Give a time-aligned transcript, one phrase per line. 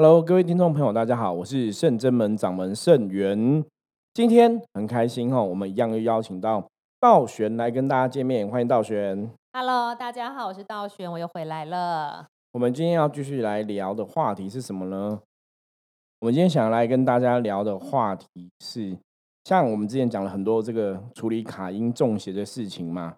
[0.00, 3.64] Hello，各位听众朋友，大家好，我是圣真门掌门圣元。
[4.14, 6.64] 今天很开心哈，我们一样又邀请到
[7.00, 9.28] 道玄来跟大家见面，欢迎道玄。
[9.52, 12.28] Hello，大家好，我是道玄，我又回来了。
[12.52, 15.18] 我们今天要继续来聊的话题是什么呢？
[16.20, 18.26] 我们今天想来跟大家聊的话题
[18.60, 18.96] 是，
[19.46, 23.16] 像我们之前讲了很多这个处理卡因中邪的事情嘛，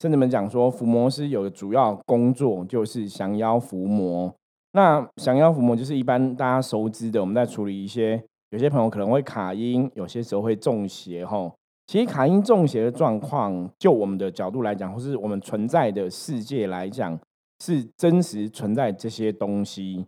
[0.00, 4.32] 甚至们讲说伏魔师有个主要工作就是降妖伏魔。
[4.72, 11.52] 那降妖伏魔就是一般大家熟知的，我们在处理一些有些朋友可能会卡因，有些时候会中邪吼。
[11.86, 17.18] 其实卡因中邪的状况，就我们的角度来讲，或是我们存在的世界来讲，
[17.60, 20.06] 是真实存在这些东西。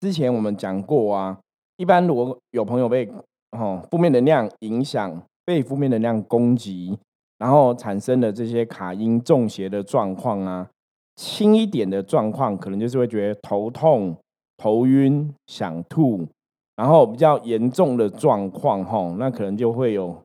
[0.00, 1.38] 之前我们讲过啊，
[1.76, 3.10] 一般如果有朋友被
[3.52, 6.98] 哦负面能量影响，被负面能量攻击，
[7.38, 10.68] 然后产生的这些卡因中邪的状况啊，
[11.18, 14.16] 轻一点的状况，可能就是会觉得头痛、
[14.56, 16.24] 头晕、想吐，
[16.76, 20.16] 然后比较严重的状况，吼，那可能就会有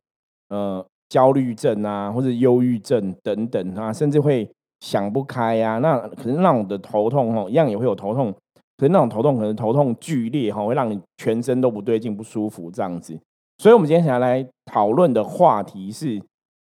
[0.50, 4.48] 呃焦虑症啊，或者忧郁症等等啊，甚至会
[4.82, 8.32] 想不开呀、那可能那种的头痛，吼，一样也会有头痛，
[8.78, 13.20] 可是那种头痛可能头痛剧烈，哈，会让你全身都不对劲、不舒服这样子。
[13.58, 16.22] 所以，我们今天想要来讨论的话题是：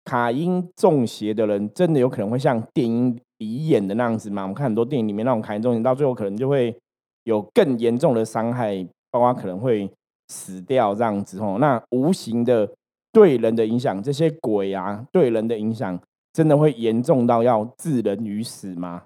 [0.05, 4.43] 卡因中邪的人，真的有可能会像电影里演的那样子嘛？
[4.43, 6.77] 我们看很多电影里面那种卡因中，到最后可能就会
[7.25, 9.91] 有更严重的伤害，包括可能会
[10.29, 11.59] 死掉这样子哦。
[11.61, 12.71] 那无形的
[13.13, 15.99] 对人的影响，这些鬼啊对人的影响，
[16.33, 19.05] 真的会严重到要置人于死吗？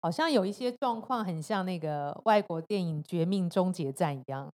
[0.00, 4.48] 好像有一些状况很像那个外国电影《绝命终结战》一样，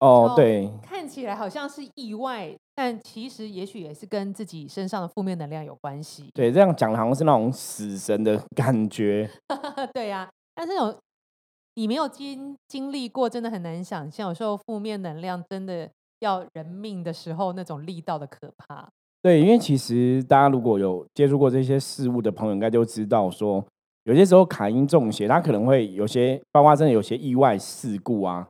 [0.00, 6.30] 哦，就对，看起来好像是意外，但其实也许也是跟自己身上的负面能量有关系。
[6.34, 9.28] 对，这样讲好像是那种死神的 感觉。
[9.92, 10.96] 对呀、但是有
[11.74, 14.28] 你没有经经历过，真的很难想象。
[14.28, 15.88] 有时候负面能量真的
[16.20, 18.88] 要人命的时候，那种力道的可怕。
[19.20, 23.64] 对，因为其实大家如果有接触过这些事物的朋友，应该就知道说，
[24.04, 28.48] 有些时候卡因中邪，他可能会有些，包括真的有些意外事故啊，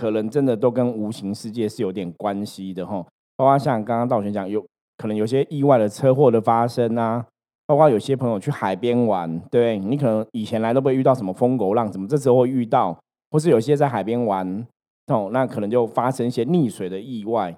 [0.00, 3.06] 可能真的都跟无形世界是有点关系的哈。
[3.36, 4.64] 包括像刚刚道玄讲，有
[4.96, 7.26] 可能有些意外的车祸的发生啊，
[7.66, 12.98] 包括有些朋友去海边玩，对你可能以前来都不会遇到什么疯狗浪，怎么这时候会遇到，
[13.30, 14.66] 或是有些在海边玩，
[15.08, 17.54] 哦，那可能就发生一些溺水的意外。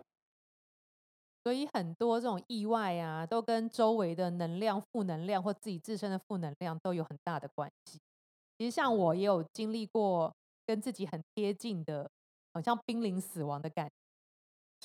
[1.44, 7.98] 所以很多这种意外啊，都跟周围的能量、负能量或自己自身的负能量都有很大的关系。
[8.58, 10.32] 其实像我也有经历过
[10.64, 12.08] 跟自己很贴近的，
[12.52, 13.92] 好像濒临死亡的感觉。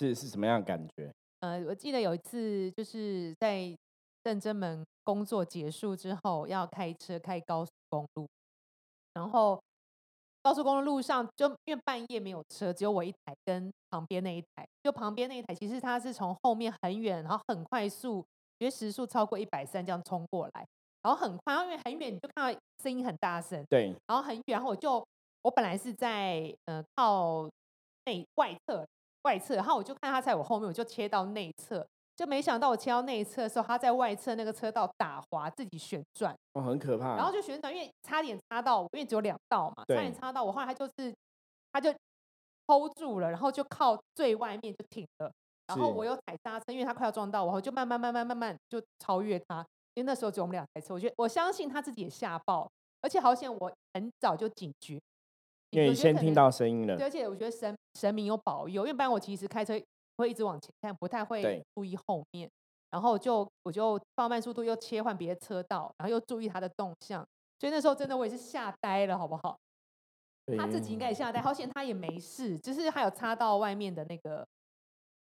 [0.07, 1.11] 是是什么样的感觉？
[1.39, 3.75] 呃，我记得有一次就是在
[4.23, 8.27] 认真门工作结束之后，要开车开高速公路，
[9.13, 9.61] 然后
[10.41, 18.25] 高速公路路上就因为半夜没有车，只有我一台跟旁边那一台，就旁边那一台其实它是从后面很远，然后很快速，
[18.59, 20.67] 因为时速超过一百三这样冲过来，
[21.01, 25.05] 然后很快，因为很远你就看到声音很大声，对，然后很远，然后我就
[25.47, 27.49] 我本来是在呃靠
[28.03, 28.85] 内外侧
[29.21, 31.87] 外侧，然后我就看他在我后面，我就切到内侧，
[32.17, 37.15] 就没想到我切到内侧的时候，他在外侧那个车道打滑，自己旋转，哦，很可怕。
[37.15, 37.31] 然后。
[37.31, 40.19] 就旋转，因为差点擦到我，因为只有两道嘛，差点对。
[40.19, 41.15] 擦到我，后来他就是
[41.71, 41.89] 他就
[42.67, 45.31] hold 住了，然后就靠最外面就停了，
[45.67, 52.69] 然后我又踩刹车，因为他快要撞到我，我就慢慢慢慢慢慢就超越他，因为那时候只有我们两台车，我觉得我相信他自己也吓爆，
[53.01, 54.99] 而且好险我很早就警觉，
[55.83, 59.73] 因为先听到声音了对，，而且我觉得神神明有保佑，因为不然我其实开车
[60.17, 62.49] 会一直往前看，不太会注意后面，
[62.91, 67.25] 然后就我就放慢速度，又切换别的车道，然后又注意他的动向，
[67.59, 69.57] 所以那时候真的我也是吓呆了，好不好？
[70.57, 74.47] 他自己应该也吓呆，好险他也没事，只是他有擦到外面的那个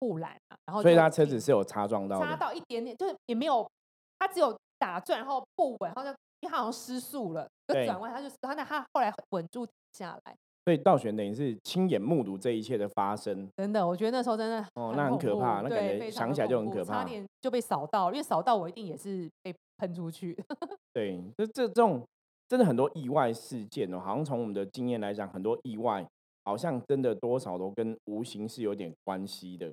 [0.00, 2.34] 护栏啊，然后所以他车子是有擦撞到擦。
[2.34, 3.70] 到一点点，就是也没有，
[4.19, 6.08] 他只有打转，然后不稳，然后就
[6.41, 10.37] 因为他好像失速了，就转弯，他就他那他后来稳住停下来。
[10.66, 13.48] 所以道玄等于是亲眼目睹这一切的发生。
[13.56, 20.37] 真的，我觉得那时候真的哦那很可怕那感对，觉想起来就很可怕差点就被扫到，因为扫到我一定也是被喷出去。
[20.92, 22.06] 对，就这这种
[22.46, 26.06] 真的很多意外事件哦，好像从我们的经验来讲，很多意外
[26.44, 29.72] 好像真的多少都跟无形是有点关系的。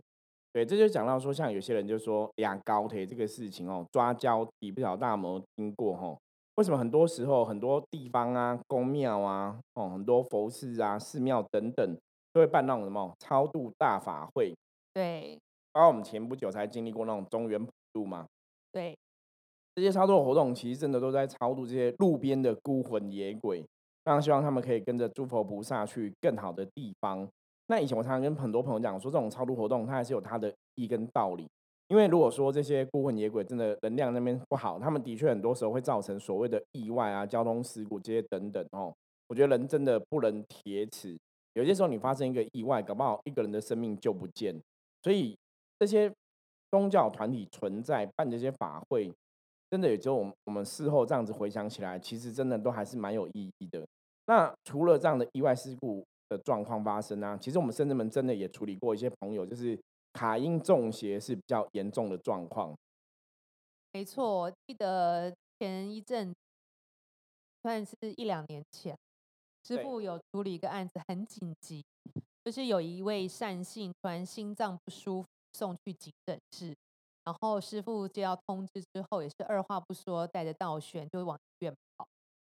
[0.53, 6.17] 对，这就讲到说，像有些人就说呀高铁这个事情哦，抓交替，不晓得大家有没有听过哦？
[6.57, 11.98] 为什么很多时候很多地方啊、宫庙啊、哦很多佛寺啊、寺庙等等，
[12.33, 14.56] 都会办那种什么超度大法会？
[14.92, 15.39] 对
[15.71, 18.25] 包括我们前不久才经历过那种中原普渡嘛，
[18.71, 18.98] 对，
[19.75, 23.63] 这些超度的活动其实真的都在超度这些路边的孤魂野鬼，
[24.06, 27.30] 那希望他们可以跟着诸佛菩萨去更好的地方。
[27.68, 31.48] 那以前我常常跟很多朋友讲说，这种超度活动它还是有它的意义跟道理。
[31.89, 38.94] 因为如果说这些孤魂野鬼真的能量那边不好，他们的确很多时候会造成所谓的意外啊、交通事故这些等等哦。
[39.28, 41.18] 我觉得人真的不能铁齿，
[41.54, 44.54] 有些时候你发生一个意外，搞不好一个人的生命就不见。
[45.01, 45.38] 所以
[45.80, 46.12] 这些
[46.72, 49.10] 宗教团体存在办这些法会，
[49.69, 53.88] 真的也只有我们我们事后这样子回想起来，其实真的都还是蛮有意义的。
[54.25, 59.80] 那除了这样的意外事故的状况发生啊，其实我们甚至们真的也处理过一些朋友，就是。
[60.17, 62.75] 卡因中邪是比较严重的状况，
[63.93, 64.51] 没错。
[64.65, 66.33] 记得前一阵，
[67.61, 68.97] 算是一两年前，
[69.63, 71.85] 师傅有处理一个案子，很紧急，
[72.43, 76.75] 就是有一位善信突然心脏不舒服，送去急诊室，
[77.23, 82.03] 然后师傅接到通知之后，也是二话不说，带着道玄就往医院跑。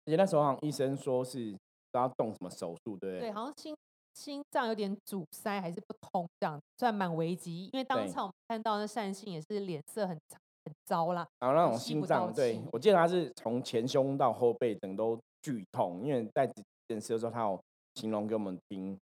[0.06, 1.56] 而且那时候好像医生说是
[1.92, 3.20] 要动什么手术，对不对？
[3.20, 3.76] 对，好像心。
[4.20, 7.70] 心脏有点阻塞还是不通，这样算蛮危急。
[7.72, 10.20] 因为当场我们看到那善信也是脸色很
[10.66, 16.46] 很糟啦，然后那种心脏，对我记得他是从前胸到后背整都剧痛，因为在
[16.90, 17.58] 检视的时候他有
[17.96, 19.00] 形容给我们听。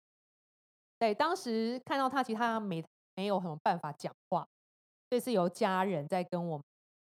[0.99, 2.85] 对，当时看到他，其实他没
[3.15, 4.47] 没有什么办法讲话，
[5.09, 6.65] 这是由家人在跟我们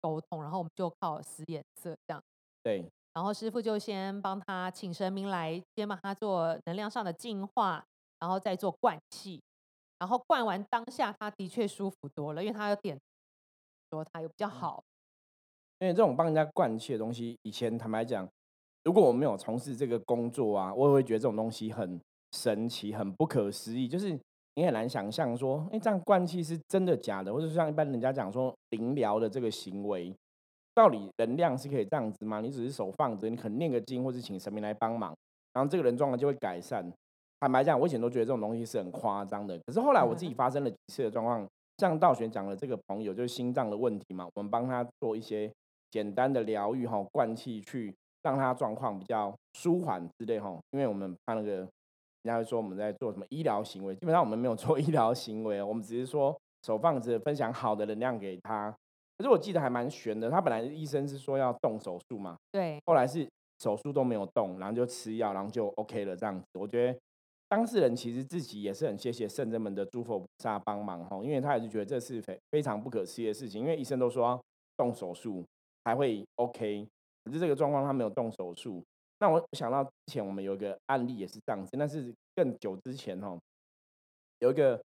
[0.00, 2.23] 沟通，然后我们就靠使眼色这样。
[2.62, 2.91] 对。
[3.12, 7.85] 然后师傅就先帮他请神明来，先帮他做能量上的净化。
[8.21, 9.41] 然后再做灌气，
[9.99, 12.99] 然后灌完当下，他的确舒服多了，因为他有点
[13.91, 14.83] 说他又比较好。
[15.79, 18.29] 因为这种帮人家灌气的东西，以前坦白讲，
[18.85, 21.99] 如果我没有从事这个工作啊，我也会觉得这种东西很
[22.33, 23.89] 神奇、很不可思议。
[23.89, 24.11] 就是
[24.57, 30.15] 你很难想象说，哎，这样灌气是真的假的，或者像一般人家讲说灵疗的这个行为，
[30.75, 32.43] 到底能量是可以这样子吗？
[32.43, 35.17] 你只是手放着，你可能念个经，或是请神明来帮忙，
[35.55, 36.93] 然后这个人状况就会改善。
[37.41, 39.59] 坦白讲，我以前都觉得这种东西是很夸张的。
[39.67, 41.49] 可是后来我自己发生了几次的状况，
[41.79, 45.51] 像道玄讲的这个朋友就是心脏的问题嘛，我们帮他做一些
[45.91, 50.55] 简单的疗愈哈，灌气去让他状况比较舒缓之类哈。
[50.73, 51.69] 因为我们怕那个人
[52.25, 58.71] 家会说我们在做什么医疗行为，基本上我们没有做 医疗行为，我们只是说手放着分享好的能量给他。
[59.17, 63.27] 可是我记得还蛮悬的，他本来医生是说要动手术嘛，对，后来是
[63.59, 66.45] 手术都没有动，然后就吃药，然后就 OK 了这样子。
[66.53, 66.99] 我觉得。
[67.50, 74.41] 当事人其实自己也是很谢谢圣人们的诸佛菩萨帮忙哈，因为他也是觉得这是非非常不可思议的事情，因为医生都说
[74.76, 75.44] 动手术
[75.85, 76.87] 才会 OK，
[77.25, 78.85] 可是这个状况他没有动手术。
[79.19, 83.37] 那我想到之前我们有一个案例也是这样子，那是更久之前哈，
[84.38, 84.81] 有一个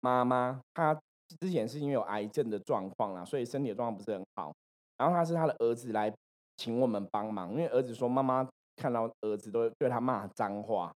[0.00, 0.94] 妈妈，她
[1.40, 4.52] 之前是因为有癌症的状况啦，所以身体的状况不是很好，
[4.98, 6.12] 然后她是她的儿子来
[6.58, 8.46] 请我们帮忙，因为儿子说妈妈
[8.76, 10.94] 看到儿子都对他骂脏话，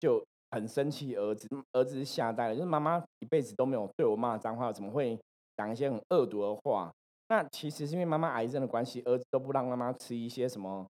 [0.00, 0.20] 就。
[0.50, 5.18] 很生气，儿子儿子是吓呆了，就是妈妈一辈子都没有对我骂脏话，怎么会
[5.56, 6.92] 讲一些很恶毒的话？
[7.28, 10.84] 那其实是因为妈妈癌症的关系，儿子都不让妈妈吃一些什么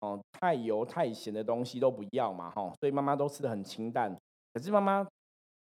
[0.00, 4.14] 哦太油太咸的东西都不要嘛，哈，所以妈妈都吃的很清淡。
[4.52, 5.06] 可是妈妈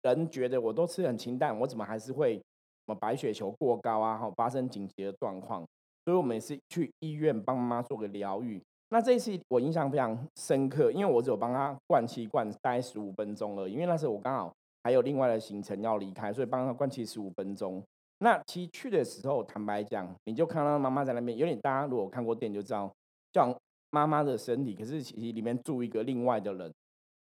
[0.03, 2.43] 人觉得我都吃很清淡，我怎么还是会什
[2.87, 5.65] 么白血球过高啊，哈，发生紧急的状况？
[6.05, 8.61] 所以我们是去医院帮妈妈做个疗愈。
[8.97, 14.51] 那这一次我印象非常深刻，因为我只有帮他灌气灌大概十五分钟了，因为那时候我刚好
[14.85, 17.83] 还有另外的行程要离开，所以帮他灌气十五分钟。
[18.21, 22.91] 那其实去的时候，坦白讲，你就看到妈妈在那边，有点大家如果看过电影就知道，
[23.35, 23.55] 像
[23.91, 26.73] 妈妈的身体，可是其实里面住一个另外的人，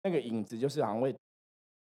[0.03, 1.15] 那个影子就是好像会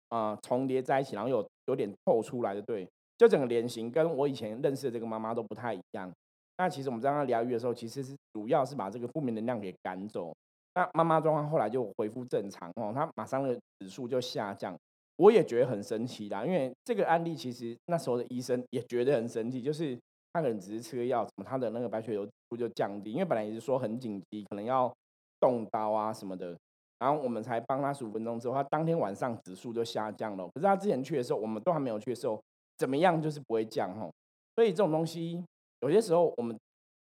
[0.07, 6.11] 啊重叠在一起，然后有有点透出来的，对，就整个脸型跟我以前认识的这个妈妈都不太一样。
[6.59, 10.35] 那其实我们在他疗愈的时候，其实是主要是把这个负面能量给赶走。
[10.75, 14.77] 那妈妈状况后来就恢复正常哦，她马上的指数就下降。
[15.15, 19.97] 我也觉得很神奇啦，因为这个案例其实那时候的医生也觉得很神奇，就是
[20.33, 23.13] 他可能只是吃个药，怎么他的那个白血球数就降低？
[23.13, 24.93] 因为本来也是说很紧急，可能要
[25.39, 26.53] 动刀啊什么的。
[26.99, 30.45] 然后我们才帮他十五分钟之后，他当天晚上指数就下降了。
[30.53, 32.41] 可是他之前去的时候，我们都还没有去的时候，
[32.77, 34.11] 怎么样就是不会降哦。
[34.55, 35.41] 所以这种东西。
[35.81, 36.57] 有些时候，我们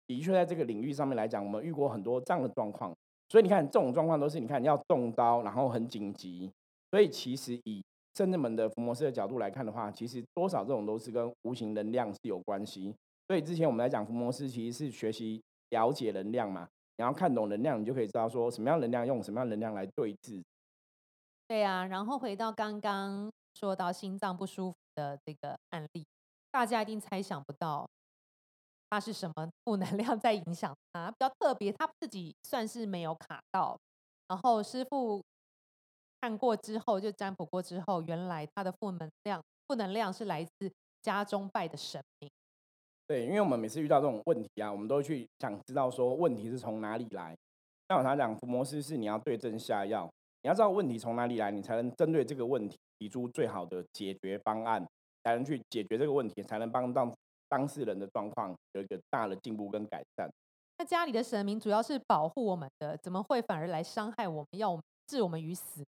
[0.08, 2.94] 的确在这个领域上面来讲，我们遇过很多这样的状况。
[3.30, 6.50] 所以你看，这种状况都是你看要动刀，然后很紧急。
[6.92, 7.84] 所以其实以
[8.16, 12.96] 圣人们的伏魔师的角度来看的话，其实多少这种都是跟无形能量是有关系。
[13.28, 16.68] 所以之前我们来讲伏魔师，其实是学习了解能量嘛。
[16.98, 20.42] 你要看懂能量，你就可以知道说什么样能量用什么样能量来对峙。
[21.48, 26.06] 对啊，然后回到刚刚说到心脏不舒服的这个案例，
[26.50, 27.88] 大家一定猜想不到。
[28.90, 31.10] 他是什么负能量在影响他？
[31.12, 33.78] 比较特别，他自己算是没有卡到，
[34.28, 35.22] 然后师傅
[36.22, 42.30] 看过之后，就占卜过之后，原来他的负能量负能量是来自家中拜的神明。
[43.08, 47.36] 对，因为我们每次遇到这种问题啊，我们都会去想知道说问题是从哪里来。
[47.90, 50.10] 像我常讲，伏魔师是你要对症下药，
[50.44, 54.86] 你要知道问题从哪里来，你才能针对这个问题提出最好的解决方案，
[55.24, 57.06] 才能去解决这个问题，才能帮到
[57.50, 60.30] 当事人的状况有一个大的进步跟改善。
[60.80, 65.84] 那家里的神明主要是保护我们的，怎么会反而来伤害我们，要我们置我们于死？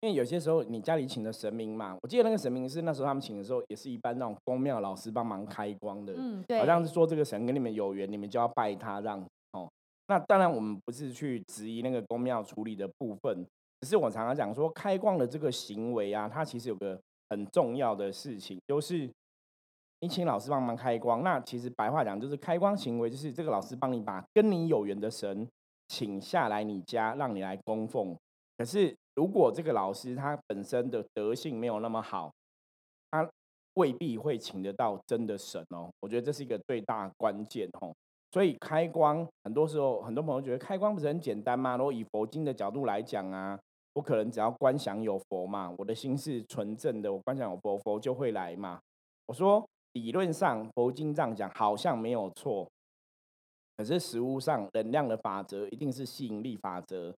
[0.00, 9.70] 因为有些时候你家里请的神明嘛，我记得那个神明是那时候他们请的时候，也是一般那种公庙老师帮忙开光的，嗯，对，好像是说这个神跟你们有缘，你们就要拜他，让哦。
[10.08, 13.46] 那当然我们不是去质疑那个公庙处理的部分，
[13.80, 19.08] 只是我常常讲说开光的这个行为啊，它其实有个很重要的事情，就是
[20.02, 25.48] 你请老师帮忙开光，那其实白话讲就是开光行为，就是这个老师帮你把跟你有缘的神
[25.88, 28.14] 请下来你家，让你来供奉，
[28.58, 28.94] 可是。
[29.14, 32.32] 如果这个老师他本身的德性没有那么好，
[33.10, 33.28] 他
[33.74, 35.90] 未必会请得到真的神哦。
[36.00, 37.92] 我觉得这是一个最大关键哦。
[38.30, 41.76] 所以开光很多时候，很多朋友觉得开光不是很简单吗？
[41.76, 43.60] 如果以佛经的角度来讲啊，
[43.92, 48.80] 我可能只要观想有佛嘛，我的心是纯正的，我观想有佛，佛就会来嘛。
[49.26, 52.68] 我说理论上佛经这样讲好像没有错，
[53.76, 57.14] 可是实物上能量的法则一定是吸引力法则。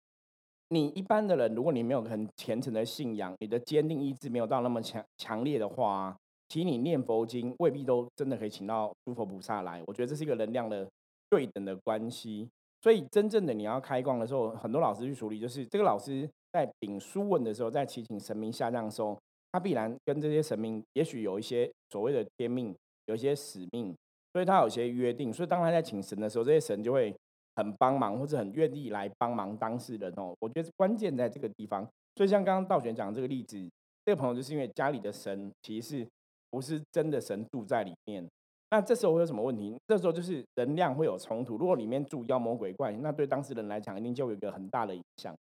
[0.69, 6.17] 你一般的人，如果你没有很虔诚的信仰，你的坚定意志没有到那么强强烈的话，
[6.49, 9.83] 其实你念佛经未必都真的可以请到诸佛菩萨来。
[9.87, 10.89] 我觉得这是一个能量的
[11.29, 12.49] 对等的关系。
[12.81, 19.17] 所以真正的你要开光的时候，很多老师去处理，就是这个老师在禀书问的时候，在祈请神明下降的时候，
[19.53, 22.75] 他必然跟这些神明也许有一些所谓的天命，
[23.07, 23.95] 有一些使命，
[24.33, 25.33] 所以他有些约定。
[25.33, 27.15] 所以当他在请神的时候，这些神就会。
[27.55, 31.87] 很帮忙或者很愿意来帮忙当事人哦，我觉得关键在这个地方。
[32.17, 33.59] 所以像刚刚道玄讲这个例子，
[34.07, 36.09] 这个朋友就是因为家里的神其实是
[36.51, 38.27] 不是真的神住在里面，
[38.71, 39.77] 那这时候会有什么问题？
[39.87, 41.59] 这时候就是能量会有冲突。
[41.59, 45.37] 如果里面住妖魔鬼怪，那对当事人来讲一定就有一个很大的影响。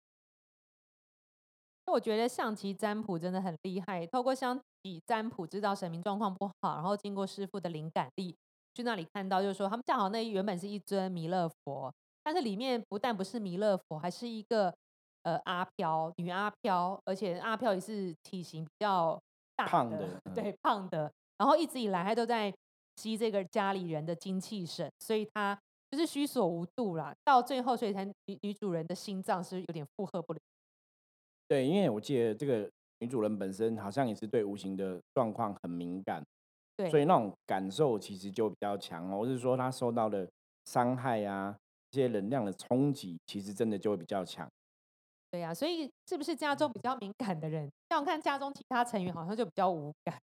[1.89, 8.37] 那我觉得象棋占卜真的很厉害，透过象棋占卜知道神明状况不好，然后经过师傅的灵感力。
[8.75, 11.91] 去那里看到，就是说他们正好那原本是一尊弥勒佛，
[12.23, 14.73] 但是里面不但不是弥勒佛，还是一个
[15.23, 19.19] 呃阿飘女阿飘，而且阿飘也是体型比较
[19.57, 21.11] 大的， 对胖的。
[21.39, 22.53] 然后一直以来他都在
[22.97, 25.59] 吸这个家里人的精气神，所以他
[25.91, 27.15] 就是虚所无度啦。
[27.25, 30.39] 到最后，所以才女女主人的心脏是有点负荷不了。
[31.49, 36.23] 对，因为我记得这个女主人本身好像也是对无形的状况很敏感。
[36.91, 40.31] 所以那种感受其实就比较强哦，或是说她受到的
[40.67, 41.53] 伤害啊，
[41.91, 44.49] 这些能量的冲击，其实真的就会比较强。
[45.29, 50.17] 对呀，所以是不是家中比较敏感的人，像我看家中其他成员好像就比较无感，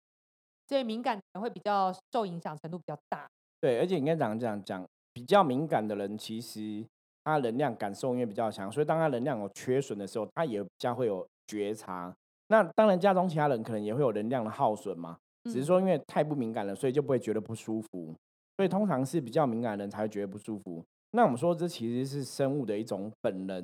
[0.69, 3.27] 所以敏感的人会比较受影响程度比较大。
[3.59, 6.85] 对，而且应该讲讲讲，比较敏感的人，其实
[7.25, 12.15] 他能量感受因为比较强，所以当他能量有缺损的时候，他也比较会有觉察。
[12.47, 15.17] 那当然，家中其他人可能也会有能量的耗损嘛。
[15.45, 18.15] 只是说，因为太不敏感了，所以就不会觉得不舒服。
[18.55, 20.83] 所以通常是比较敏感的人才会觉得不舒服。
[21.11, 23.57] 那我们说，这其实是生物的一种本能。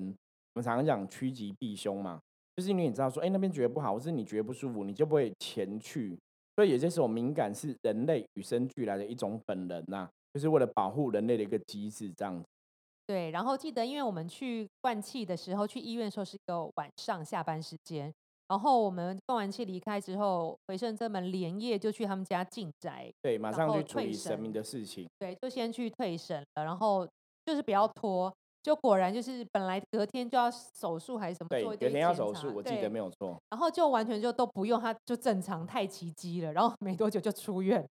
[0.53, 2.19] 我们常常讲趋吉避凶嘛，
[2.55, 6.17] 就是因为你知道说，哎，那边觉得不好，或是你觉得不舒服，你就不会前去。
[6.55, 12.43] 所以有些时候，敏感是人类与生俱来的一种本能呐，就是为了保护人类的一个机制这样。
[13.05, 18.13] 对，然后记得，因为我们去灌气的时候，去医院的时候是一个晚上下班时间。
[18.47, 25.07] 然后我们放完气离开之后，回圣这门连夜就去他们家进宅，对，马上去处理神明的事情。
[25.17, 27.07] 对，就先去退神了，然后
[27.45, 28.33] 就是不要拖。
[28.61, 33.35] 就果然就是本来隔天就要手术还是什么，对，隔天要手术，我记得没有错。
[33.49, 36.53] 然后就完全就都不用，他就正常，太奇迹了。
[36.53, 37.83] 然后没多久就出院，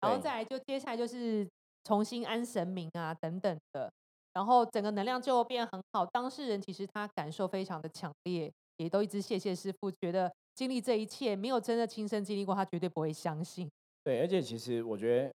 [0.00, 1.46] 然后再来就接下来就是
[1.84, 3.92] 重新安神明啊等等的，
[4.36, 6.04] 然后整个能量就变很好。
[6.12, 8.52] 当事人其实他感受非常的强烈。
[8.76, 13.66] 也都一直谢谢师傅，觉得经历这一切没有真的亲身经历过，他绝对不会相信。
[14.04, 15.32] 对，而且其实我觉得，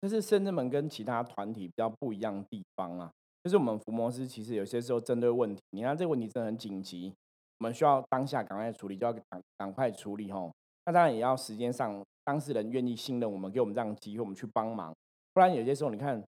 [0.00, 3.10] 这是圣人们跟其他团体比较不一样的地方啊。
[3.44, 7.12] 就是我们伏魔师其实有些时候针对问题，你看这个问题真的很紧急，
[7.58, 9.22] 我们需要当下赶快处理，就要赶
[9.58, 10.50] 赶快处理吼。
[10.86, 14.96] 那当然也要时间上，当事人愿意信任我们，给我们这样机会，我们去帮忙。
[15.34, 16.24] 不然有些时候，你看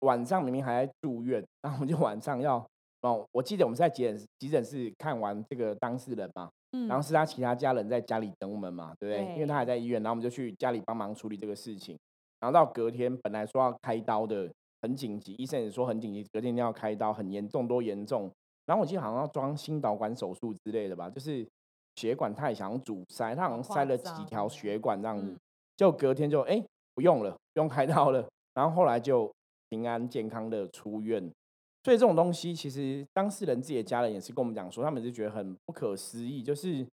[0.00, 2.64] 晚上明明还在住院，然后我们就晚上要。
[3.02, 6.50] 哦，我记得我们在急诊急诊室看完这个当事人嘛，
[6.88, 9.34] 然后是他其他家人在家里等我们嘛，对不对？
[9.34, 11.96] 因为他还在医院，然后我们就去家里帮忙处理这个事情。
[12.40, 14.52] 然后到隔天本来说要开刀的，
[14.82, 18.28] 很紧急，医生也说很紧急，隔天一定要开刀，很严重，多严重。
[18.66, 21.46] 然后我记得好像要装心导管手术之类的吧，就是
[21.94, 25.38] 血管太想阻塞，他好像塞了几条血管这样子，
[25.76, 26.60] 就隔天就哎
[26.96, 29.32] 不用了，不用开刀了，然后后来就
[29.68, 31.22] 平安健康的出院。
[31.84, 36.86] 所以这种东西，其实当事人自己的家人也是跟我们讲说，他们是觉得很不可思议，就是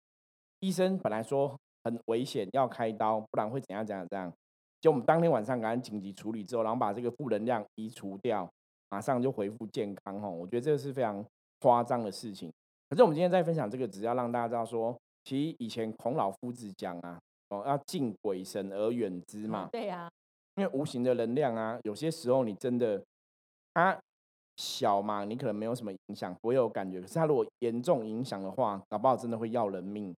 [0.61, 4.33] 医生本来说很危险要开刀，不然会怎样怎样怎样，
[4.81, 8.49] 就我们当天晚上赶紧紧急处理之后，然后把这个负能量移除掉，
[8.91, 10.31] 马上就恢复健康哦。
[10.31, 11.25] 我觉得这个是非常。
[11.63, 12.53] 夸张的事情，
[12.91, 19.69] 可是我们今天在分享这个，只要让大家知道说，其实以前孔老夫子讲啊，哦，要敬鬼神而远之嘛。
[19.71, 20.11] 对呀，
[20.57, 23.03] 因为无形的能量啊，有些时候你真的，
[23.75, 23.99] 它
[24.57, 27.01] 小嘛，你可能没有什么影响，不会有感觉。
[27.01, 30.15] 可是它如果严重影响的话，搞不好真的会要人命。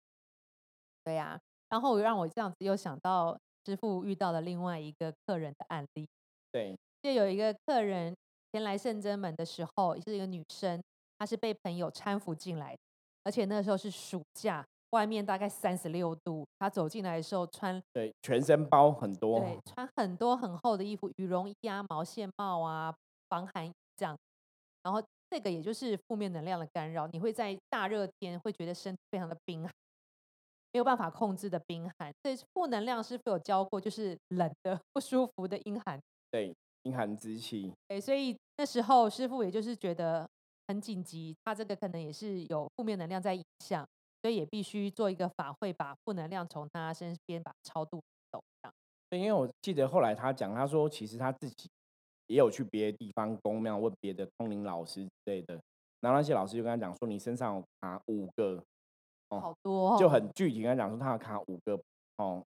[1.04, 6.08] 对呀，然后让我这样子又想到师傅遇到的另外一个客人的案例。
[6.52, 8.16] 对，就有一个客人
[8.52, 10.82] 前来圣真门的时候，是一个女生。
[11.20, 12.75] 她是被朋友搀扶进来，
[13.24, 16.46] 而且那时候是暑假，外面大概三十六度。
[16.58, 22.94] 他走进来的时候穿对全身包很多，对穿很多很厚的衣服，羽绒衣啊、毛线帽啊、
[23.28, 24.18] 防寒这样。
[24.84, 29.72] 然后这个也就是负面能量的干扰，你会在大热天会觉得身体非常的冰寒，
[30.72, 32.14] 没有办法控制的冰寒。
[32.22, 33.82] 对负能量师傅有教过？
[33.82, 36.00] 就是冷的、不舒服的阴寒。
[36.32, 37.74] 对，阴寒之气。
[37.88, 40.26] 对，所以那时候师傅也就是觉得。
[40.66, 43.86] 很紧急，他这个可能也是有负面能量在影响，
[44.24, 48.01] 所以也必须做一个法会，把负能量从他身边把超度
[48.32, 48.42] 走。
[49.10, 51.70] 对，因为我记得后来他讲，他说其实他自己
[52.27, 55.62] 也有去别的地方公庙问别的通灵老师之类的，
[56.00, 58.63] 然后那些老师就跟他讲说，你身上有卡五个，
[59.27, 61.77] 哦，好多，就很具体跟他讲说，他有卡五个
[62.15, 62.42] 哦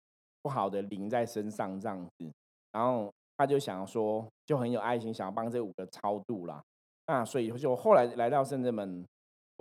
[0.43, 2.31] 不好的灵在身上这样子，
[2.71, 6.63] 然后他就想说，就很有爱心，想要帮这五个超度啦。
[7.07, 9.05] 那所以就后来来到深圳门，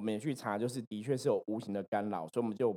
[0.01, 2.75] 我们也去查，就是的确是有无形的干扰，所以我们就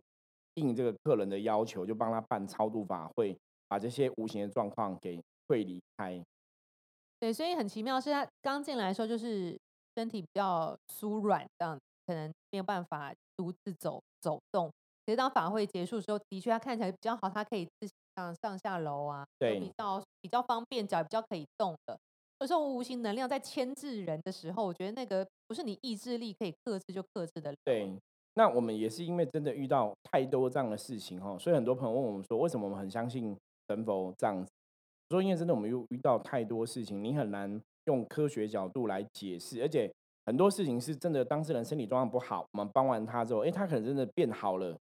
[0.56, 3.34] 应这个客人的要求，就帮他办超度法会，
[3.66, 6.22] 把这些无形的状况给退离开。
[7.18, 9.58] 对，所以很奇妙，是他刚进来的时候就是
[9.96, 14.70] 身体比较酥软，这样可能没有办法独自走走动。
[15.06, 21.98] 其实当法会结束的时候，的确他看起来比较好，他可以自上上下楼啊，对，比较比较方便，脚比较可以动的。
[22.44, 27.54] 有时候无形能量在牵制人的时候，我觉得那个不是你意志力可以克制就克制的。
[27.64, 27.90] 对，
[28.34, 33.34] 那我们也是因为真的遇到太多这样的事情哈，所以很多朋友问我们说，为什么我们很相信
[33.70, 34.52] 神佛这样子？
[35.08, 39.90] 说因为真的我们又遇到太多事情，你很难用科学角度来解释，而且
[40.26, 44.76] 很多事情是真的当事人身体状况不好，我们帮完他之后，哎，他可能真的变好了，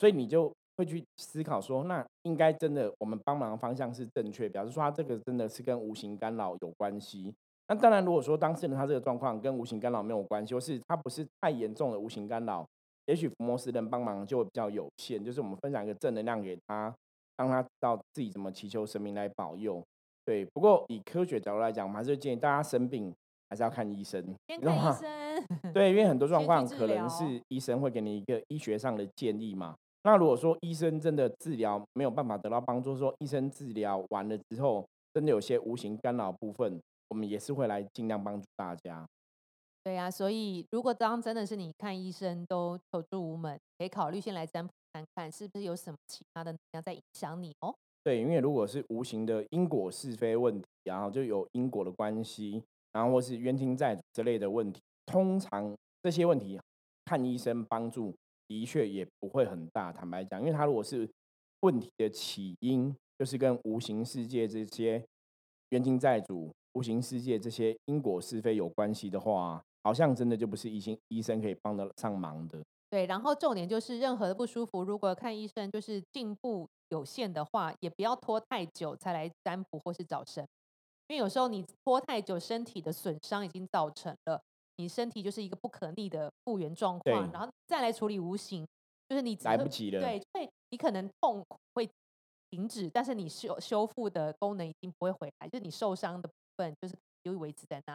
[0.00, 0.52] 所以你就。
[0.78, 7.34] 会去思考说，那应该真的我们帮忙的方向是正确，表示说他这个真的是跟无形干扰有关系。
[7.66, 12.64] 那当然，如果说当事人他这个状况跟无形干扰没有关系，或是他不是太严重的无形干扰，
[13.06, 15.22] 也许福摩斯人帮忙就会比较有限。
[15.22, 16.94] 就是我们分享一个正能量给他，
[17.36, 19.84] 让他知道自己怎么祈求神明来保佑。
[20.24, 23.12] 对，不过以科学角度来讲，我们还是建议大家生病
[23.50, 25.72] 还是要看医生，看医生。
[25.74, 29.74] 对，因为很多状况可能是医生会给你一个医学上的建议嘛。
[30.02, 39.06] 那如果说医生真的治疗没有办法得到帮助，说医生治疗完了之后，真的有些无形干扰部分，我们也是会来尽量帮助大家。
[39.82, 47.74] 对呀，所以如果当真的是你看医生都求助无门，可以考虑先来占卜看看，是不是有什么其他的能量在影响你哦。
[48.04, 56.58] 对，因为如果是无形的因果是非问题，然后就有因果的关系，然后或是冤亲债主之类的问题，通常这些问题
[57.04, 58.14] 看医生帮助。
[58.48, 61.08] 的确也不会很大，坦白讲，因为他如果是
[61.60, 65.04] 问题的起因，就是跟无形世界这些
[65.68, 72.60] 冤亲债主、无形世界这些因果是非有关系的话，好像真的就不是医生医生可以帮得上忙的。
[72.90, 80.42] 对，然后重点就是任何的不舒服，如果看医生就是进步有限的话，也不要拖太久才来占卜或是找神，
[81.08, 84.40] 因为有时候你拖太久，身体的损伤已经造成了。
[84.78, 88.66] 你身体就是一个不可逆的复原状况，然后再来处理无形，
[89.08, 90.00] 就是你来不及了。
[90.00, 91.88] 对，所以你可能痛会
[92.50, 97.94] 停止，但是你修修复的功能已经不会回来，就是你受伤的部分就是就维持在那，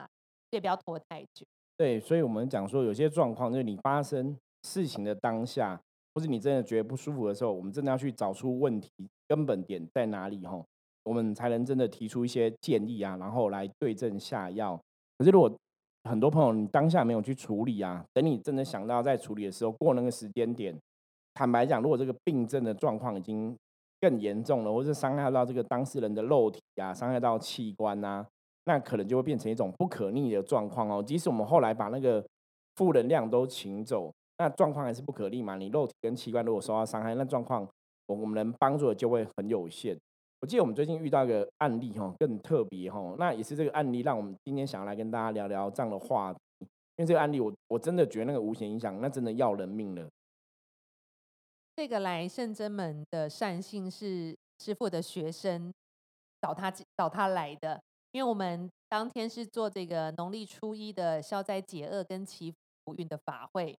[0.51, 1.45] 所以不要拖太久。
[1.77, 5.81] 对，所以我们讲说有些状况，就是你发生事情的当下，
[6.13, 8.89] 或是你真的觉得不舒服的时候，我们真的要去找出问题
[9.27, 10.61] 根本点在哪里哈，
[11.03, 14.77] 我们才能真的提出一些建议啊，然后来对症下药。
[15.17, 15.49] 可是如果
[16.09, 20.77] 很多朋友，你当下没有去处理啊，等你真的想到在处理的时候，过那个时间点，
[21.33, 23.55] 坦白讲，如果这个病症的状况已经
[24.01, 28.25] 更严重了，或是伤害到这个当事人的肉体啊，伤害到器官啊，
[28.65, 31.01] 那可能就会变成一种不可逆的状况哦。
[31.01, 32.21] 即使我们后来把那个
[32.75, 35.55] 负能量都请走，那状况还是不可逆嘛。
[35.55, 37.65] 你肉体跟器官如果受到伤害，那状况
[38.07, 39.97] 我们能帮助的就会很有限。
[40.43, 46.39] 我记得我们最近遇到一个案例哈，更特别哈，那也是这个案例让我们今天想要来跟大家聊聊这样的话题。
[46.59, 50.05] 因为这个案例，我我真的觉得那个无形影响，那真的要人命了。
[51.77, 55.73] 这个来圣真门的善信是师傅的学生
[56.41, 62.53] 找他找他来的，因为我们当天是做这个农历初一的消灾解厄跟祈
[62.83, 63.73] 福运的法会，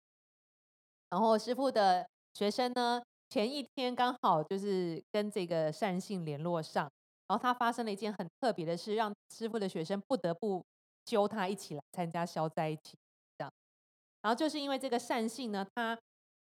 [1.10, 3.02] 然后师傅的学生呢，
[3.34, 6.84] 前一天刚好就是跟这个善信联络上，
[7.26, 10.64] 然后他发生了一件很特别的事，让师傅的学生不得不
[11.04, 12.96] 揪他一起来参加消灾祈。
[14.22, 15.98] 然后就是因为这个善信呢，他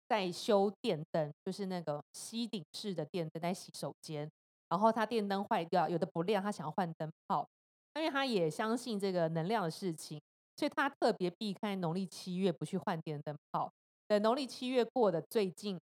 [0.08, 4.28] 在修电灯，就是那个吸顶式的电灯在洗手间，
[4.68, 7.48] 然后他电灯坏掉，有的不亮，他想要换灯泡。
[7.94, 10.20] 因为他也相信这个能量的事情，
[10.58, 13.72] 所以他特别避开农历七月不去换电灯泡。
[14.08, 15.80] 等农历七月过的最近，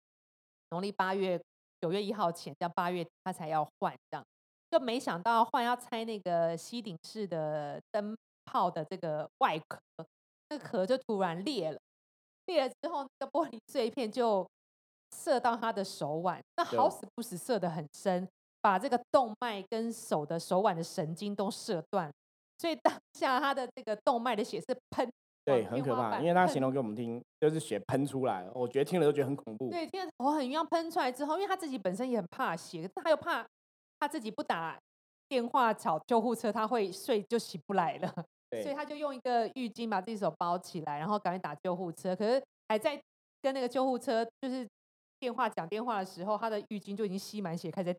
[0.71, 1.39] 农历八月
[1.79, 4.25] 九月一号前，到八月他才要换，这样
[4.69, 9.79] 就没想到换要拆那个吸顶式的灯泡的这个外壳。
[10.49, 11.79] 那壳就突然裂了，
[12.47, 14.45] 裂了之后，那个玻璃碎片就
[15.15, 18.27] 射到他的手腕，那好死不死射得很深，
[18.60, 22.12] 把这个动脉跟手的手腕的神经都射断，
[22.57, 25.10] 所以当下他的这个动脉的血是喷，
[25.43, 29.69] 对，很可怕，因为他形容给我们听，就是血喷出来，我觉得听了都觉得很恐怖。
[29.69, 33.45] 对，听了头很晕，喷出来之后，因为他自己本身也很怕血，他又怕
[33.99, 34.77] 他自己不打
[35.27, 38.13] 电话找救护车，他会睡就起不来了。
[38.62, 42.13] 所以他就用一个浴巾把自己手包起来，然后赶紧打救护车。
[42.13, 43.01] 可是还在
[43.41, 44.67] 跟那个救护车就是
[45.21, 47.95] 电话讲电话的时候，他的浴巾就已经吸满血，开始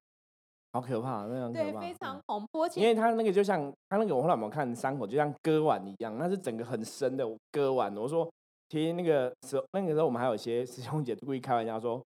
[0.72, 2.66] 好可怕，那样对，非常恐怖。
[2.76, 7.94] 因为他那个就像他那个我后来我们看伤口，就像割腕一样，那是整个很深的割腕。
[7.96, 8.28] 我说
[8.68, 12.02] 其实那个时候那个时候我们还有一些师兄姐故意开玩笑说，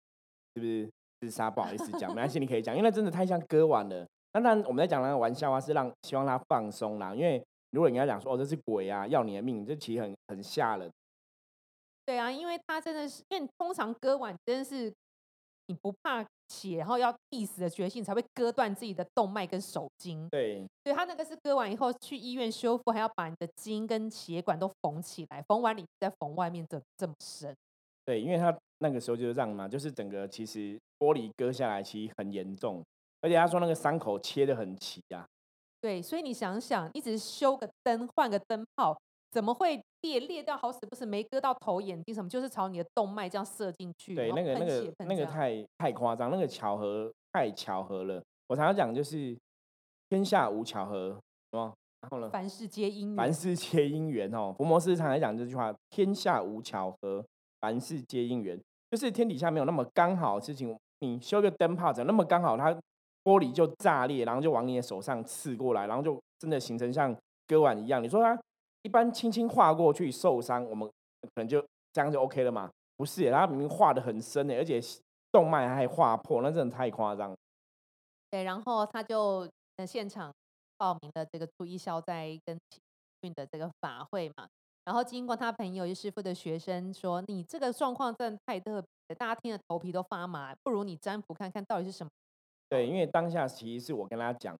[0.55, 0.89] 是不是
[1.21, 1.49] 自杀？
[1.49, 4.05] 不好意思讲，没关系，你可以讲，因为那真的太像割腕了。
[4.31, 7.43] 当然我们在讲那个玩笑话是让希望他放松啦，因为。
[7.71, 10.89] 如果人家讲说哦这是鬼啊要你的命，这其实很很吓人。
[12.05, 14.91] 对啊，因为他真的是，因为通常割腕真的是
[15.67, 20.27] 你不怕血，然后要必死的决心才会割断自己的动脉跟手筋。
[20.29, 27.55] 对，所以他那个是割完以后去医院修复，还要把你的筋跟血管都缝起来，缝完里再缝外面，这这么深。
[28.05, 32.83] 对，因为他那个时候就是这样嘛，就是整个其实玻璃割下来其实很严重，
[33.21, 35.25] 而且他说那个伤口切的很齐啊。
[35.79, 38.97] 对，所以你想想，一直修个灯、换个灯泡，
[39.29, 40.55] 怎么会裂裂掉？
[40.57, 44.15] 好死不死没割到头、眼睛什么，就是朝你的动脉这样射进去。
[44.15, 48.23] 对，那个那个那个太太夸张，那个巧合太巧合了。
[48.47, 49.37] 我常常讲就是
[50.09, 51.19] 天下无巧合，
[51.51, 51.73] 是吗？
[52.01, 52.29] 然后呢？
[52.29, 53.17] 凡事皆因缘。
[53.17, 54.53] 凡事皆因缘哦。
[54.57, 57.25] 福摩斯常常讲这句话：天下无巧合，
[57.59, 58.59] 凡事皆因缘。
[58.89, 60.77] 就是天底下没有那么刚好的事情。
[60.99, 62.55] 你修个灯泡，怎么那么刚好？
[62.55, 62.71] 它
[63.23, 68.01] 玻璃就炸裂，然后就往你的手上刺过来，然后就真的形成像割腕一样。
[68.01, 68.39] 你说它
[68.83, 70.87] 一般轻轻划过去受伤，我们
[71.21, 71.59] 可能就
[71.91, 72.69] 这样就 OK 了嘛？
[72.95, 74.81] 不是，他明明划的很深呢，而且
[75.31, 77.35] 动脉还划破，那真的太夸张。
[78.29, 80.33] 对，然后他就在现场
[80.77, 82.57] 报名了这个初一消灾跟
[83.21, 84.47] 运的这个法会嘛。
[84.83, 92.09] 然后经过他朋友师傅的学生说：“你这个状况真的太特别，大家听了头皮都发麻，不如你占卜看看到底是什么。”
[92.69, 94.57] 对，因为当下其实是我跟他讲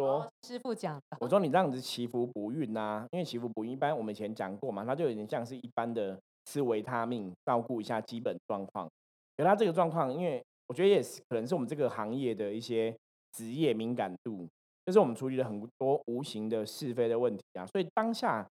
[0.00, 8.88] 说，师傅讲的，我说你这样子祈福不孕呐，因为祈福不孕一般我们以前讲过嘛，他就有点像是一般的吃维他命，照顾一下基本状况。
[9.36, 12.96] 可他这个状况，因为我觉得也是可能是我们这个行业的一些
[13.32, 14.48] 职业敏感度，
[14.86, 18.48] 就是我们处理了很多无形的是非的问题啊，所以当下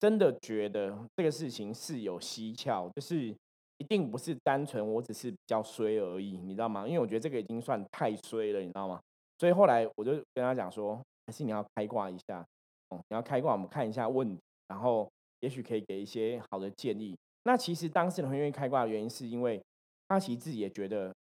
[0.00, 3.34] 真的觉得这个事情是有蹊跷，就是。
[3.78, 6.88] 一定不是单纯我只是比较衰而已，你知道吗？
[6.88, 8.98] 因为我觉得这个已经算太衰了，你知道吗？
[9.38, 12.44] 所以后来我就跟他讲说，还是你要开挂一下，
[12.90, 17.16] 哦，你要开挂，我们看一下问题，然后也许可以给一些好的建议。
[17.44, 19.62] 那其实当事人很愿意开挂的原因，是因为
[20.08, 21.14] 他其实自己也觉得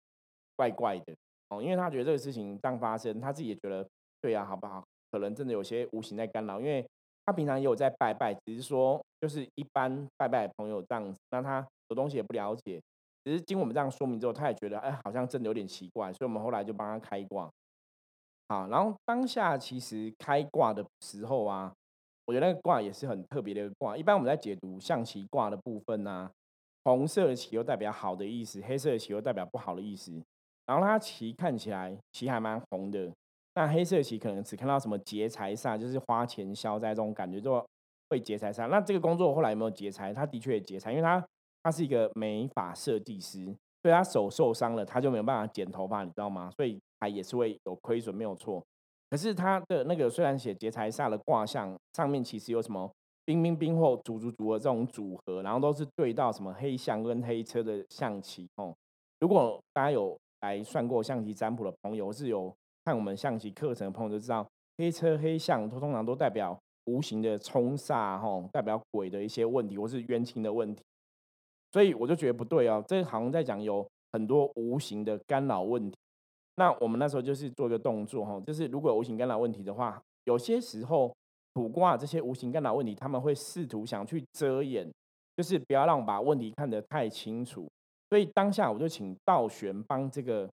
[0.55, 1.13] 怪怪的，
[1.49, 3.87] 哦，因为他觉得这个事情刚发生，他自己也觉得
[4.21, 4.83] 对呀，好不好？
[5.11, 6.85] 可能真的有些无形在干扰，因为
[7.25, 11.65] 他平常也有在拜拜，只是说就是一般拜拜的朋友这样子，那他。
[11.89, 12.81] 有东西也不了解，
[13.23, 17.47] 只是经我们这样说明之后，他也觉得哎，好像真的有点奇怪，所以我们后来就帮他开挂。
[18.47, 21.73] 好，然后当下其实开挂的时候啊，
[22.25, 23.97] 我觉得那个卦也是很特别的一个卦。
[23.97, 26.29] 一般我们在解读象棋卦的部分呢，
[26.83, 30.11] 红色的棋又代表好的意思，黑色的棋又代表不好的意思。
[30.67, 33.11] 然后它棋看起来棋还蛮红的，
[33.55, 37.63] 那黑色棋可能只看到什么劫财煞，就是花钱消灾这种感觉，就
[38.09, 38.67] 会劫财煞。
[38.67, 40.13] 那这个工作后来有没有劫财？
[40.13, 41.23] 他的确劫财，因为他
[41.63, 43.45] 他是一个美发设计师，
[43.81, 46.51] 所以他手受伤了，他就没有办法剪头发，你知道吗？
[46.55, 48.63] 所以他也是会有亏损，没有错。
[49.09, 52.91] 可是他的那个虽然写劫财煞的卦象上面其实有什么
[53.23, 58.75] 兵兵兵或主主主的这种组合，然后都是对到什么黑象跟黑车的象棋哦。
[59.19, 62.53] 如果大家有来算过象棋占卜的朋友，是有
[62.83, 64.45] 看我们象棋课程的朋友就知道，
[64.77, 70.83] 黑车黑象通常都代表无形的冲煞哦，代表鬼的一些问题或是冤亲的问题。
[71.71, 75.97] 所以我就觉得不对哦，这好像在讲有很多无形的干扰问题。
[76.57, 81.13] 那我们那时候就是做一个动作哈，就是如果有无形干扰问题的话，有些时候
[81.53, 84.89] 卜卦这些无形干扰问题，他们会试图想去遮掩，
[85.35, 87.67] 就是不要让我把问题看得太清楚。
[88.09, 90.49] 所以当下我就请道玄帮这个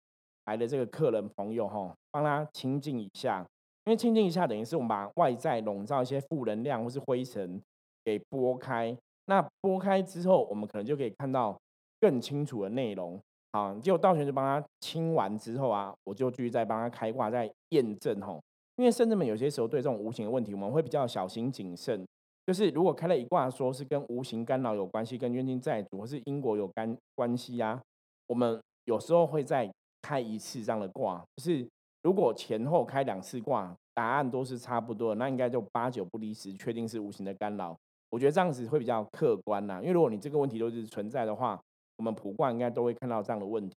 [0.46, 3.46] 来的这个客人朋友哈，帮他清净一下，
[3.84, 7.60] 因为清净一下等于是我们把外在笼罩一些负能量或是灰尘
[8.04, 8.96] 给拨开。
[9.26, 11.56] 那拨开之后，我们可能就可以看到
[12.00, 13.20] 更清楚的内容。
[13.54, 18.40] 好，结果道玄就帮他清完之后啊，我就继续再帮他开挂，再验证吼。
[18.76, 22.02] 因为甚至们有些时候对这种无形的问题，我们会比较小心谨慎。
[22.46, 27.78] 就是如果开了一卦，说是跟无形干扰有关系，跟冤亲债主或是因果有干关系呀，
[28.26, 31.22] 我们有时候会再开一次这样的卦。
[31.36, 31.68] 就是
[32.02, 37.76] 如果前后开两次卦，答案都是差不多，那应该就八九不离十，确定是无形的干扰。
[38.08, 41.60] 我觉得这样子会比较客观呐，因为如果你这个问题都是存在的话。
[42.02, 43.76] 我们普卦应该都会看到这样的问题，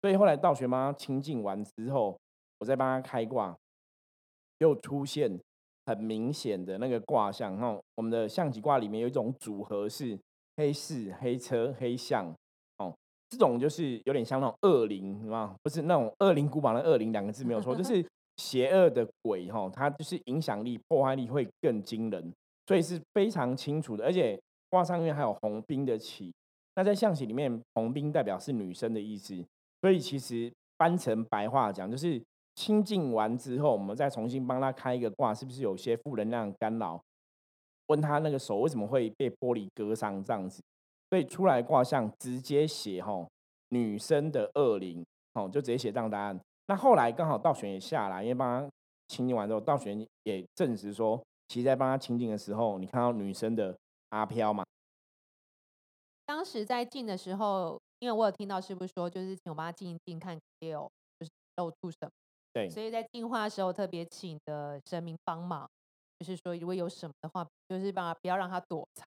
[0.00, 2.18] 所以后来道玄帮他清净完之后，
[2.58, 3.56] 我再帮他开卦，
[4.58, 5.38] 又出现
[5.86, 7.56] 很明显的那个卦象。
[7.56, 10.18] 哈，我们的象棋卦里面有一种组合是
[10.56, 12.34] 黑士、黑车、黑象，
[12.78, 12.92] 哦，
[13.28, 15.54] 这种就是有点像那种恶灵，是吧？
[15.62, 18.04] 不是那种恶灵古堡的恶灵两个字没有错，就是
[18.38, 22.34] 邪恶的鬼，哈，它就是影响力、破坏力会更惊人，
[22.66, 24.04] 所以是非常清楚的。
[24.04, 24.36] 而且
[24.68, 26.32] 卦上面还有红兵的旗。
[26.74, 29.44] 那在象棋里面，红兵代表是女生的意思，
[29.80, 32.22] 所以其实翻成白话讲，就是
[32.54, 37.00] 清净完之后，我们再重新帮他开一个卦，是不是有些负能量干扰？
[37.88, 40.62] 问他那个手为什么会被玻璃割伤这样子？
[41.10, 43.28] 所以出来卦象直接写吼
[43.68, 45.04] 女生的恶灵，
[45.34, 46.40] 哦，就直接写这样答案。
[46.68, 48.70] 那后来刚好道玄也下来，因为帮他
[49.08, 53.76] 清净完之后，道玄也证实说，其实在帮他清净的时候，你看到女生的
[54.08, 54.64] 阿飘嘛？
[56.24, 62.10] 当时在进的时候，因为我有听到师傅说，就是请我帮他进一进，看有就是露出什么。
[62.52, 65.68] 对，所以在进化的时候特别请的神明帮忙，
[66.18, 69.06] 就是说如果有什么的话，就是帮他不要让他躲藏。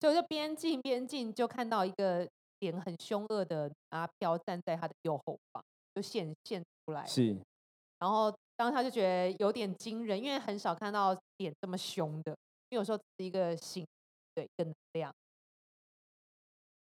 [0.00, 2.28] 所以我就边进边进，就看到一个
[2.60, 5.62] 脸很凶恶的阿飘站在他的右后方，
[5.94, 7.04] 就现现出来。
[7.06, 7.36] 是，
[7.98, 12.32] 然后当他就觉得有点惊人，因为很少看到脸这么凶的，
[12.68, 13.86] 因为有时候是一个形，
[14.34, 15.12] 对，一个能量。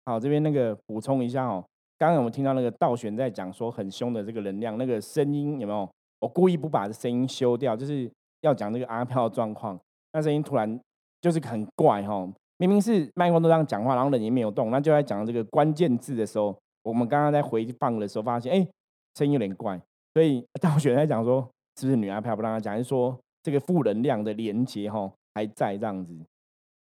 [0.05, 1.65] 好，这边那个补充一下哦，
[1.97, 5.89] 刚刚我们听到那个道玄在讲说很凶的这个能量，那个声音有没有？
[6.19, 8.09] 我故意不把这声音修掉，就是
[8.41, 9.79] 要讲这个阿飘的状况。
[10.13, 10.79] 那声音突然
[11.21, 18.67] 就是很怪哈，明明是麦克风都这样讲话，然后人也没有动，那就在讲这个关键字的时候，我们刚刚在回放的时候发现，哎，
[19.15, 19.79] 声音有点怪。
[20.13, 21.41] 所以道玄在讲说，
[21.79, 26.15] 是不是女阿飘不让他讲，还是说这个负能量的连接哈还在这样子？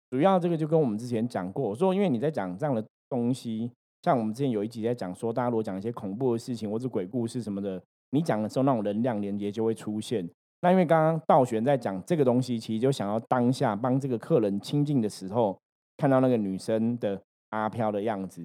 [0.10, 2.84] 主要这个就跟我们之前讲过，说因为你在讲这样的。
[3.14, 3.72] 东西
[4.02, 10.28] 像我们之前有一集在讲说，大家如果讲一些恐怖的事情或者鬼故事什么的，你讲的时候那种能量连接就会出现。
[10.62, 15.58] 那因为刚刚道玄在讲这个东西，其实就想要当下帮这个客人亲近的时候，
[15.98, 18.44] 看到那个女生的阿飘的样子。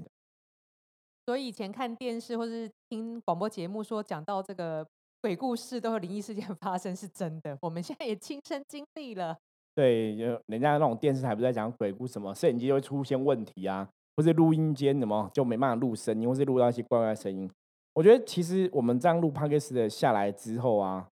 [1.24, 4.86] 所以以前看电视或是听广播节目说讲到这个
[5.22, 7.56] 鬼故事都有灵异事件 发生，是真的。
[7.62, 9.36] 我们现在也亲身经历了。
[9.74, 13.88] 对，就人家那种电视台不是在讲鬼故事，什么摄影机会出现问题啊？
[14.18, 17.48] 或是录音间什么就没办法录声音，或是录到一些怪怪的声音。
[17.94, 21.06] 我觉得其实我们这样录 podcast 的下来之后啊，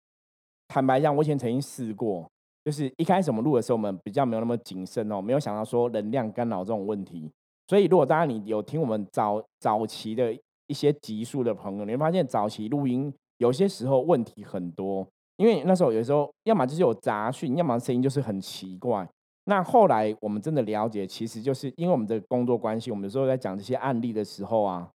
[0.68, 2.24] 坦白讲，我以前曾经试过，
[2.64, 7.28] 就是一开始我们录的时候，我们比较没有那么谨慎哦，没有想到说能量干扰这种问题。
[7.66, 10.32] 所以如果大家你有听我们早早期的
[10.68, 15.04] 一些集数的朋友，你会发现早期录音有些时候问题很多，
[15.38, 19.08] 因为那时候有时候要么就是有杂讯，要么声音就是很奇怪。
[19.44, 24.88] 那后来我们真的了解，其实就是因为我们的工作关系，我们有时候在讲这些案例的时候啊，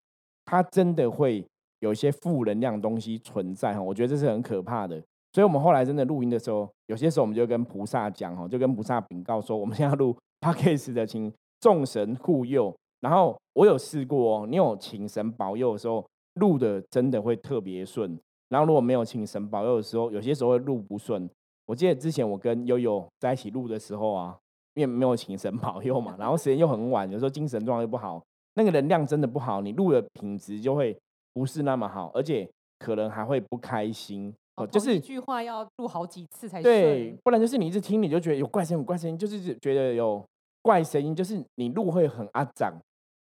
[0.45, 1.43] 它真的会
[1.79, 3.81] 有一些负能量东西存在哈。
[3.81, 5.01] 我觉得这是很可怕的，
[5.34, 12.75] 所以我们后来真的录音的时候，有些时候我们就跟菩萨讲哈，就跟菩萨禀告说，我们现在录 podcast 的，请众神护佑。
[13.01, 16.05] 然后我有试过哦，你有请神保佑的时候，
[16.36, 18.17] 录的真的会特别顺。
[18.49, 21.27] 然后如果没有请神保佑的时候，有些时候会录不顺。
[21.65, 24.38] 我记得之前我跟悠悠在一起录的时候啊，
[24.75, 28.21] 因为没有请神保佑嘛，然后时间又很晚，有时候精神状态又不好，
[28.54, 30.95] 那个能量真的不好，你录的品质就会
[31.34, 32.47] 不是那么好，而且
[32.80, 34.34] 可能还会不开心。
[34.58, 37.19] 哦，就就是一句话要录好几次才对，顺。
[37.23, 40.25] 不然就是你一直听，你就觉得有怪声音，有怪声音，就是觉得有
[40.62, 42.73] 怪声音，就是你录会很阿长，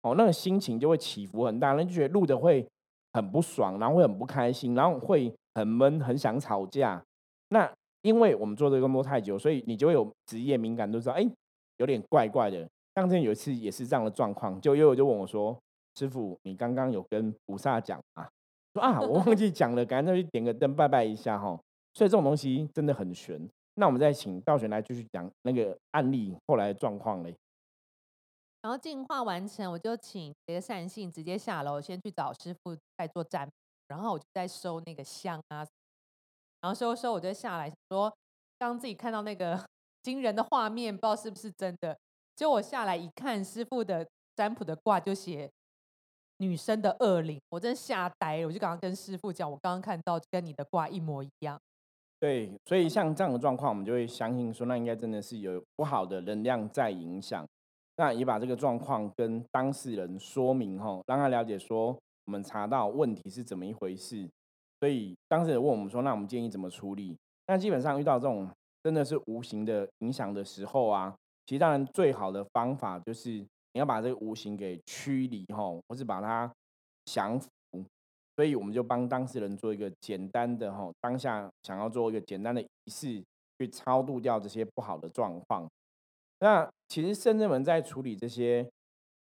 [0.03, 2.67] 哦，那个心情就会起伏很大，那就觉得录的会
[3.13, 7.03] 很不爽，然后会很不开心，然后会很闷，很想吵架。
[7.49, 7.67] 那
[8.03, 11.27] 因为我们做这个工作太久，所以你就会有职业敏感，都知道，哎，
[11.77, 12.69] 有点怪怪的。
[12.95, 15.57] 像之前有一次也是这样的状况，就悠悠就问我说
[15.97, 18.29] ：“师傅，你刚刚有跟菩萨讲啊？”
[18.73, 21.59] 说啊，我忘记讲了，赶紧再去点个灯拜拜一下哈。
[21.93, 23.49] 所以这种东西真的很玄。
[23.75, 27.35] 那我们再请道玄来继续讲那个案例后来的状况嘞。
[28.61, 33.51] 然后净化完成，我就请这个善信直接下楼，先去找师傅在做占卜，
[33.87, 35.65] 然后我就在收那个香啊，
[36.63, 38.09] 然后收收，我就下来说，
[38.57, 39.61] 刚刚自己看到那个
[40.01, 41.93] 惊人的画面，不知道是不是真的。
[42.37, 45.51] 结果我下来一看，师傅的占卜的卦就写
[46.37, 48.47] 女生的恶灵，我真的吓呆了。
[48.47, 51.59] 我就刚刚跟师傅讲，我刚刚看到跟你的卦一模一样。
[52.17, 57.45] 对，所以像这样的状况，我们就会相信说，那应该真的是有不好的能量在影响。
[57.97, 64.29] 那也把这个状况跟当事人说明吼，让他了解说，我们查到问题是怎么一回事。
[64.83, 67.17] 所以当事人问我们说，那我们建议怎么处理？
[67.47, 68.49] 那基本上遇到这种
[68.83, 71.15] 真的是无形的影响的时候啊，
[71.45, 73.47] 其实当然最好的方法就是你
[73.79, 76.53] 要把这个无形给驱离吼，或是把它
[77.05, 77.47] 降服。
[78.35, 83.23] 所以我们就帮当事人做一个简单的吼，当下想要做一个简单的仪式，
[83.59, 85.65] 去超度掉这些不好的状况。
[86.41, 88.69] 那其实圣人们在处理这些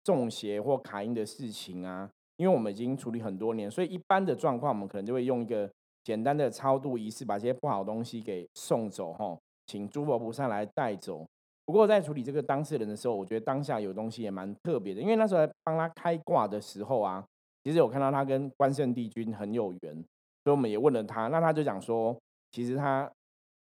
[0.02, 5.70] 中邪或卡因的事情啊，因为我们已经处理很多年，所以一般的状况，我们可能就会用一个
[6.04, 11.26] 简单的超度仪式，把这些不好的东西给送走吼，请诸佛菩萨来带走。
[11.64, 17.24] 不过在处理这个当事人的时候，我觉得当下有东西也蛮特别的，因为那时候帮他开挂的时候啊。
[17.64, 19.94] 其实有看到他跟关圣帝君很有缘，
[20.42, 22.18] 所以我们也问了他，那他就讲说，
[22.50, 23.08] 其实他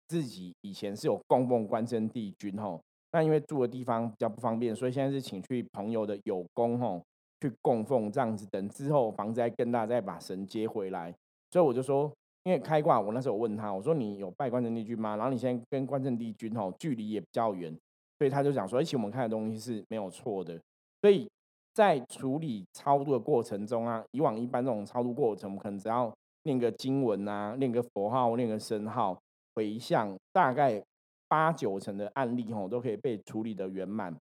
[0.07, 7.03] 自己以前是有供奉关圣帝君吼，那因为住的地方比较不方便，所以现在是请去朋友的有功吼
[7.41, 11.13] 去供奉这样子，等之后房子再更大再把神接回来。
[11.51, 12.11] 所以我就说，
[12.43, 15.15] 因为开挂，我那时候问他，我说你有拜关圣帝君吗？
[15.15, 17.75] 然后你现在跟关圣帝君吼距离也比较远，
[18.17, 20.59] 所以他就讲说，而且我们看的东西是没有错的，
[21.01, 21.29] 所以。
[21.71, 26.11] 在处理超度的过程中啊，以往一般这种超度过程，我们可能只要
[26.43, 29.17] 念个经文啊，念个佛号，念个声号，
[29.55, 30.83] 回向，大概
[31.29, 34.13] 八九成的案例吼，都可以被处理的圆满。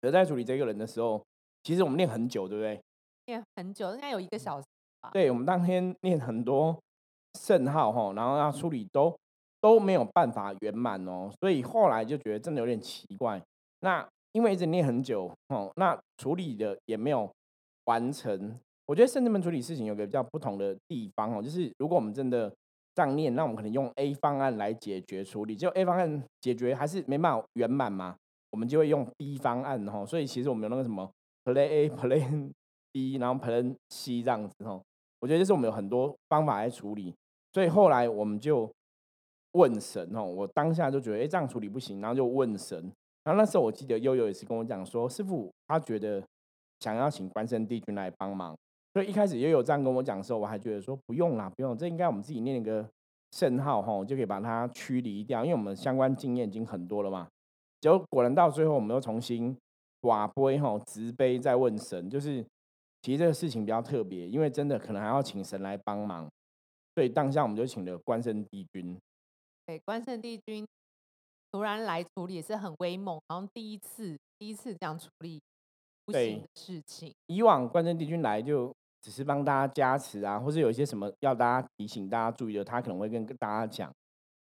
[0.00, 1.20] 而在处理这个人的时候，
[1.64, 2.80] 其实我们练很久，对不对？
[3.26, 4.66] 练很久，应该有一个小时
[5.00, 5.10] 吧。
[5.12, 6.78] 对，我们当天练很多
[7.40, 9.16] 圣号吼，然后要处理都
[9.62, 13.42] 都没有办法圆满哦，所以后来就觉得真的有点奇怪。
[13.80, 17.30] 那因为一直练很久哦，那处理的也没有
[17.86, 18.54] 完成。
[18.86, 22.54] 我觉得圣智门处理事情有个比较不同的地方哦，就是如果我们真的
[22.94, 28.16] 这样念，那我们可能用 A 方案来解决处理，就 A 方案解决还是没办法圆满嘛，
[28.50, 30.04] 我们就会用 B 方案哦。
[30.04, 31.10] 所以其实我们有那个什么
[31.44, 32.50] Plan A、Plan
[32.92, 34.80] B，然后 Plan C 这样子哈。
[35.20, 37.14] 我觉得就是我们有很多方法来处理，
[37.52, 38.70] 所以后来我们就
[39.52, 42.92] 问神哦，我当下就觉得哎这样处理不行，然后就问神。
[43.22, 46.22] 然后那时候我记得悠悠也是跟我讲说，师傅他觉得
[46.80, 48.54] 想要请关圣帝君来帮忙，
[48.92, 52.86] 所以一开始悠悠这样跟我讲的时候，我还觉得说不用啦，不用，这应该我们自己念一个
[53.30, 57.26] 圣号吼，就可以把它驱离掉，因为我们相关经验已经很多了嘛。
[57.80, 59.56] 结果果然到最后，我们又重新
[60.04, 62.44] 寡杯哈，直杯在问神，就是
[63.00, 66.30] 其实这个事情比较特别，因为真的可能还要请神来帮忙，
[66.94, 68.98] 所以当下我们就请了关圣帝君。
[69.66, 70.66] 对，关圣帝君。
[71.50, 75.40] 突然来处理也是很威猛，然后第一次第一次这样处理
[76.04, 77.14] 不行的事情。
[77.26, 83.94] 以往关圣帝君来就只是帮大家加持啊，或者有一些什么要大家提醒大家注意的，他可能会跟大家讲。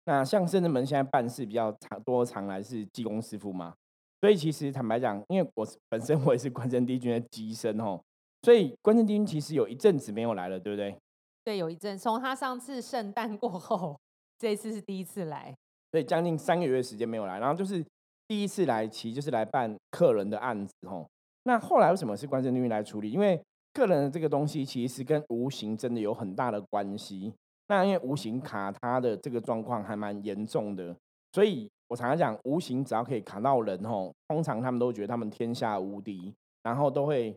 [0.07, 3.73] 那像圣人门现在办事比较常多常来是济公师傅嘛，
[4.21, 8.01] 所以其实坦白讲，因为我本身我也是关圣帝君的机身哦，
[8.43, 10.97] 所以关圣帝君其实有一阵子没有来了，对不对？
[11.45, 13.99] 对，有一阵，从他上次圣诞过后，
[14.39, 15.55] 这一次是第一次来。
[15.93, 17.85] 所以将近三个月时间没有来，然后就是
[18.27, 21.07] 第一次来，其实就是来办客人的案子哦。
[21.45, 23.11] 那后来为什么是关圣帝君来处理？
[23.11, 23.41] 因为
[23.73, 27.33] 客人的这个东西其实跟无形真的有很大的关系。
[27.69, 30.97] 那因为无形卡他的这个状况还蛮严重的，
[31.33, 37.37] 所以我常常讲，无形只要可以卡到人吼，通常他们都觉得他们天下无敌，然后都会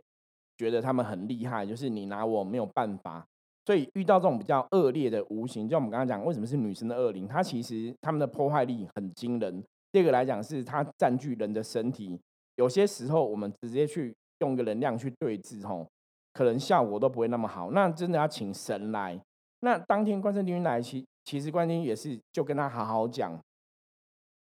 [0.58, 3.26] 觉得他们很厉害，就是你拿我没有办法。
[3.66, 7.28] 所以遇到这种比较恶劣的无形，就我们刚刚讲，为什么是女生的恶灵？
[7.28, 12.20] 它其实他们的破坏力很惊人，第二个来讲是它占据人的身体，
[12.56, 15.88] 有些时候我们直接去用一个能量去对峙，吼，
[16.34, 17.70] 可能效果都不会那么好。
[17.70, 19.22] 那真的要请神来。
[19.60, 23.40] 那当天关圣帝君来，其其实关帝也是就跟他好好讲。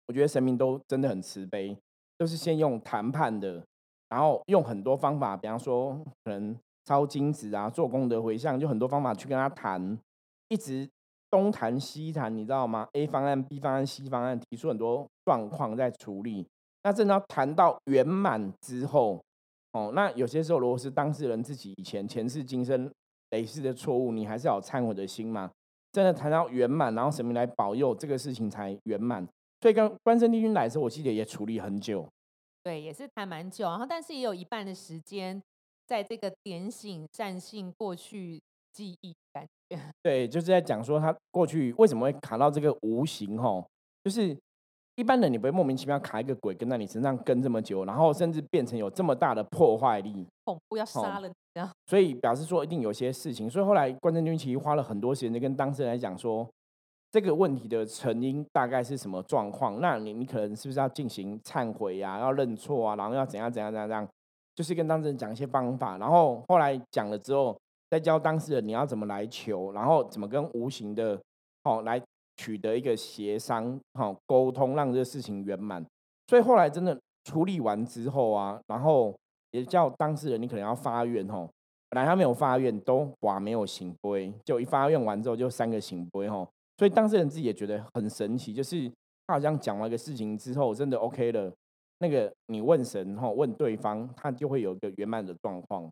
[0.08, 1.76] 我觉得神明都真的很慈悲，
[2.18, 3.64] 就是先用谈判的，
[4.08, 9.98] 然后用很多方法，比方说可能抄金子啊，做功德回向，就很多方法去跟他谈，
[10.48, 10.88] 一直
[11.28, 16.46] 东谈西谈，你知道吗？A 方案、B 方案、C 方案，提出很多状况在处理。
[16.84, 19.20] 那真的要谈到圆满之后，
[19.72, 22.88] 哦，那有些时候如果是当事人自己以前前世今生
[23.30, 25.50] 累世的错误，你还是要忏悔的心嘛。
[25.90, 29.26] 真的谈到圆满，然后神明来保佑，这个事情才圆满。
[29.60, 32.06] 所以跟关圣帝君来的时候，我记得也处理很久。
[32.62, 35.40] 对，也是谈蛮久，然后但是也有一半的时间
[35.86, 38.42] 在这个点醒善信过去
[38.72, 39.78] 记忆感觉。
[40.02, 43.64] 对，就是在讲说他过去为什么会卡到这个无形吼，
[44.04, 44.36] 就是
[44.96, 51.70] 一般人你不会莫名其妙卡一个鬼跟在你身上跟这么久，然后甚至变成有这么大的破坏力，恐怖要杀了你这样。
[51.86, 56.46] 所以表示说一定有些事情，所以后来关圣帝君其实花了很多时间跟当事人来讲说。
[57.16, 59.80] 这个问题的成因大概是什么状况？
[59.80, 62.20] 那你你可能是不是要进行忏悔呀？
[62.20, 62.94] 要认错啊？
[62.94, 63.88] 然后要怎样怎样怎样？
[63.88, 64.06] 这样
[64.54, 65.96] 就是跟当事人讲一些方法。
[65.96, 67.58] 然后后来讲了之后，
[67.88, 71.18] 再教当事人你要怎么来求，然后怎么跟无形的
[71.64, 71.98] 哦来
[72.36, 75.82] 取得一个协商好沟通，让这个事情圆满。
[76.26, 76.94] 所以后来真的
[77.24, 79.18] 处理完之后啊，然后
[79.52, 81.48] 也叫当事人你可能要发愿哦。
[81.88, 86.46] 本来他没有发愿，都哇没有行规，就一发愿完之后就三个行规吼。
[86.78, 88.90] 所以当事人自己也觉得很神奇，就是
[89.26, 91.52] 他好像讲完一个事情之后，真的 OK 了。
[91.98, 95.90] 那个你问神哈，问对方，他就会有一个圆满的状况。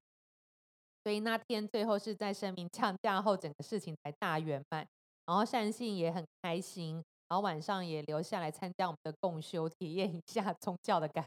[1.03, 4.87] 所以那天最后是在声明降价后，整个事情才大圆满。
[5.27, 6.97] 然后善信也很开心，
[7.29, 11.25] 然后晚上也留下来参加我们的共修，体验一下宗教的感。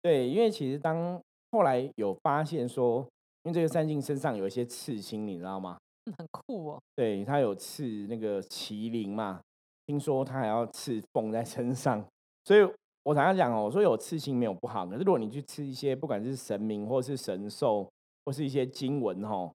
[0.00, 3.00] 对，因为其实当后来有发现说，
[3.42, 5.76] 因为这个善信身上有一些刺青，你知道吗？
[6.16, 9.40] 很酷哦，对他有刺那个麒麟嘛，
[9.86, 12.04] 听说他还要刺凤在身上，
[12.44, 12.62] 所以
[13.02, 17.88] 我常常讲哦，我说有刺青没有不好，可是如果你去刺一些不管是神明或是神兽
[18.24, 19.50] 或是一些经文哈，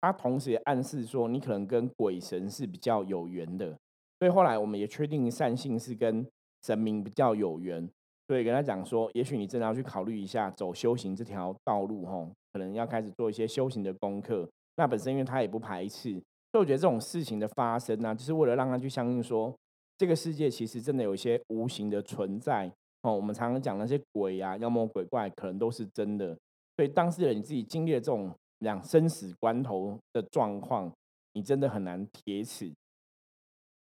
[0.00, 3.76] 它同时也暗示说你可能跟鬼神是比较有缘的，
[4.18, 6.26] 所以后来我们也确定善性是跟
[6.62, 7.88] 神明比较有缘，
[8.26, 14.48] 所以跟他讲说，也许你真的要去考虑一下走修行这条道路哈，可能要开始做一些修行的功课。
[14.76, 16.12] 那本身因为他也不排斥，
[16.50, 19.54] 所以我觉得这种事情的发生呢，就是为了让他去相信说，
[19.96, 22.70] 这个世界其实真的有一些无形的存在
[23.02, 23.14] 哦。
[23.14, 26.36] 我们常常讲那些鬼啊、妖魔鬼怪，可能都是真的。
[26.76, 30.92] 所以当事人你自己经历了这种两生死关头的状况，
[31.34, 32.72] 你真的很难铁齿。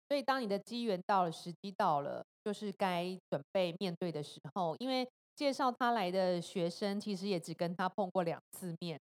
[0.09, 4.75] 所以当你的机缘到了，时机到了，就是该准备面对的时候。
[4.79, 5.07] 因为
[5.37, 8.99] 介绍他来的学生，其实也只跟他碰过两次面。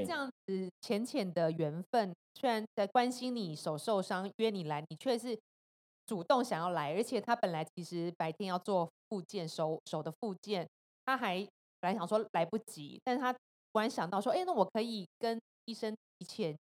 [0.00, 5.38] 那这样子浅浅的缘分，虽然在关心你手受伤约你来，你却是
[6.06, 10.66] 主动想要来，而且他本来其实白天要做复健手手的复健，
[11.04, 11.36] 他还
[11.80, 16.56] 本来想说来不及，但是他突然想到说，哎，那我可以跟医生提前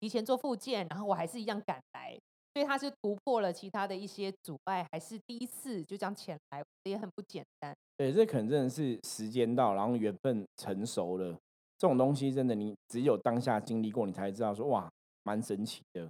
[0.00, 2.18] 提前做复健，然后我还是一样赶来，
[2.54, 7.74] 所以他是突破了其他的一些阻碍，还是第一次就这样前来，也很不简单。
[7.96, 11.34] 对，这可能真的是时间到，然后缘分成熟了。
[11.78, 14.88] 这种东西真的，你只有当下经历过，你才知道说哇，
[15.24, 16.08] 蛮神奇的。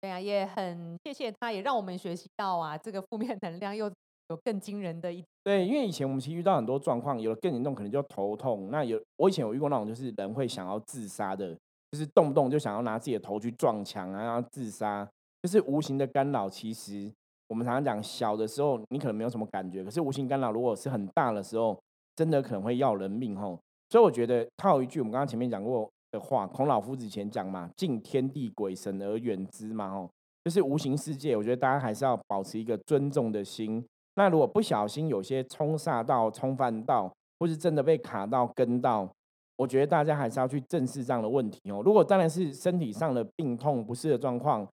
[0.00, 3.86] 对啊，也很谢谢他，也让我们学习到啊，这个负面能量又
[4.28, 5.24] 有更惊人的一。
[5.42, 8.68] 对，因为以前我们其实遇到很多状况，有的更严重，可能就头痛。
[8.70, 11.56] 那有我以前有遇过那种，就是人会想要自杀的，
[11.92, 15.08] 就是动不动就想要拿自己的头去撞墙啊，要自杀，
[15.42, 16.50] 就是无形的干扰。
[16.50, 17.10] 其实
[17.48, 21.80] 我们常常讲，小的时候你可能没有什么感觉，可是无形干扰如果是很大的时候，
[22.16, 23.58] 真的可能会要人命吼。
[23.88, 30.10] 所以我觉得套一句我们刚刚前面讲过的话，孔老夫子以前讲嘛，“敬天地鬼神而远之”嘛，哦，
[30.44, 31.36] 就是无形世界。
[31.36, 33.84] 我觉得大家还是要保持一个尊重的心。
[34.16, 39.08] 那如果不小心有些冲煞到、冲犯到，或是真的被卡到、跟到，
[39.56, 41.82] 我觉得大家还是要去正视这样的问题哦。
[41.84, 44.66] 如果当然是身体上的病痛不适的状况，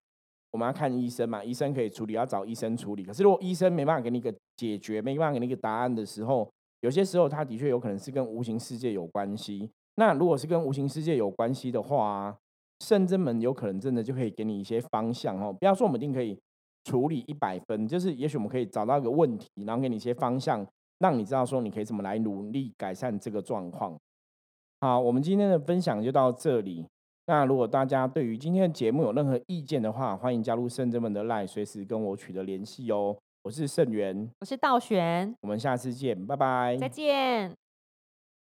[0.53, 3.05] 我们要看医生嘛，医生可以处理，要找医生处理。
[3.05, 6.49] 可是如果医生没办法给你一个解决，没办法给你一个答案的时候，
[6.83, 9.71] 有些时候，它的确有可能是跟无形世界有关系。
[9.95, 12.37] 那如果是跟无形世界有关系的话，
[12.81, 15.53] 圣真门有可能真的就可以给你一些方向哦。
[15.53, 16.37] 不要说我们一定可以
[16.85, 20.67] 处理一百分，就是也许我们可以找到一个问题，然后给你一些方向，
[20.99, 23.97] 让你知道说你可以怎么来努力改善这个状况。
[24.81, 26.85] 好，我们今天的分享就到这里。
[27.27, 33.17] 那如果大家对于今天的节目有任何意见的话，欢迎加入圣真门的 Line，随时跟我取得联系哦。
[33.43, 36.77] 我是盛元，我是道玄，我们下次见，拜拜。
[36.77, 37.62] 再见。